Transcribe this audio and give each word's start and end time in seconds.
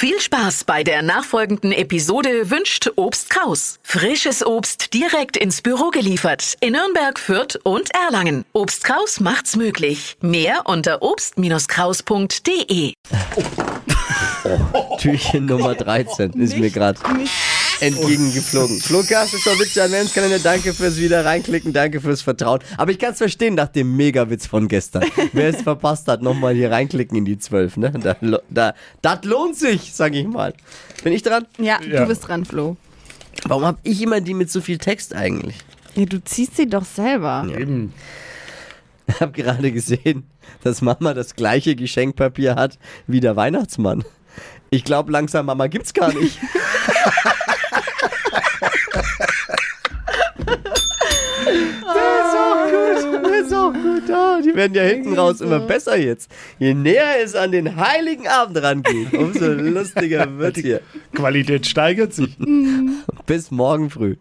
Viel 0.00 0.20
Spaß 0.20 0.62
bei 0.62 0.84
der 0.84 1.02
nachfolgenden 1.02 1.72
Episode 1.72 2.50
wünscht 2.52 2.88
Obst 2.94 3.30
Kraus. 3.30 3.80
Frisches 3.82 4.46
Obst 4.46 4.94
direkt 4.94 5.36
ins 5.36 5.60
Büro 5.60 5.90
geliefert 5.90 6.56
in 6.60 6.74
Nürnberg, 6.74 7.18
Fürth 7.18 7.58
und 7.64 7.92
Erlangen. 7.92 8.44
Obst 8.52 8.84
Kraus 8.84 9.18
macht's 9.18 9.56
möglich. 9.56 10.16
Mehr 10.20 10.60
unter 10.66 11.02
obst-kraus.de. 11.02 12.92
Türchen 15.00 15.46
Nummer 15.46 15.74
13 15.74 16.30
ist 16.34 16.56
mir 16.56 16.70
gerade 16.70 17.00
entgegengeflogen. 17.80 18.80
Flo 18.80 19.02
Kerschel, 19.02 19.38
Witze 19.58 19.82
Adventskalender, 19.82 20.38
danke 20.38 20.72
fürs 20.74 20.96
wieder 20.98 21.24
reinklicken, 21.24 21.72
danke 21.72 22.00
fürs 22.00 22.22
Vertrauen. 22.22 22.60
Aber 22.76 22.90
ich 22.90 22.98
kann 22.98 23.12
es 23.12 23.18
verstehen 23.18 23.54
nach 23.54 23.68
dem 23.68 23.96
Megawitz 23.96 24.46
von 24.46 24.68
gestern. 24.68 25.04
Wer 25.32 25.48
es 25.48 25.62
verpasst 25.62 26.08
hat, 26.08 26.22
nochmal 26.22 26.54
hier 26.54 26.70
reinklicken 26.70 27.16
in 27.18 27.24
die 27.24 27.38
12. 27.38 27.76
Ne? 27.78 27.92
Da, 28.20 28.42
da, 28.50 28.74
das 29.02 29.24
lohnt 29.24 29.56
sich, 29.56 29.92
sag 29.94 30.14
ich 30.14 30.26
mal. 30.26 30.54
Bin 31.04 31.12
ich 31.12 31.22
dran? 31.22 31.46
Ja, 31.58 31.80
Ja. 31.82 32.00
du 32.02 32.06
bist 32.06 32.26
dran, 32.28 32.44
Flo. 32.44 32.76
Warum 33.44 33.64
habe 33.64 33.78
ich 33.84 34.02
immer 34.02 34.20
die 34.20 34.34
mit 34.34 34.50
so 34.50 34.60
viel 34.60 34.78
Text 34.78 35.14
eigentlich? 35.14 35.56
Ja, 35.94 36.04
du 36.06 36.22
ziehst 36.22 36.56
sie 36.56 36.66
doch 36.68 36.84
selber. 36.84 37.46
Eben. 37.56 37.92
Ich 39.10 39.20
habe 39.22 39.32
gerade 39.32 39.72
gesehen, 39.72 40.24
dass 40.62 40.82
Mama 40.82 41.14
das 41.14 41.34
gleiche 41.34 41.74
Geschenkpapier 41.74 42.56
hat 42.56 42.78
wie 43.06 43.20
der 43.20 43.36
Weihnachtsmann. 43.36 44.04
Ich 44.68 44.84
glaube 44.84 45.10
langsam, 45.12 45.46
Mama 45.46 45.66
gibt's 45.66 45.94
gar 45.94 46.12
nicht. 46.12 46.38
Der 51.48 52.20
ist 52.20 52.34
auch 52.36 52.64
gut. 52.66 53.24
Der 53.24 53.37
ist 53.48 53.54
auch 53.54 53.72
gut. 53.72 54.10
Ah, 54.10 54.40
die 54.42 54.54
werden 54.54 54.74
ja 54.74 54.82
hinten 54.82 55.14
raus 55.14 55.40
immer 55.40 55.60
besser 55.60 55.96
jetzt. 55.96 56.30
Je 56.58 56.74
näher 56.74 57.22
es 57.22 57.34
an 57.34 57.52
den 57.52 57.76
heiligen 57.76 58.28
Abend 58.28 58.62
rangeht, 58.62 59.12
umso 59.14 59.46
lustiger 59.52 60.38
wird's 60.38 60.60
hier. 60.60 60.80
Qualität 61.14 61.66
steigert 61.66 62.12
sich. 62.12 62.36
Bis 63.26 63.50
morgen 63.50 63.90
früh. 63.90 64.16